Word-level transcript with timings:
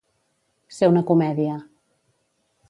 Ser 0.77 0.89
una 0.93 1.03
comèdia. 1.11 1.59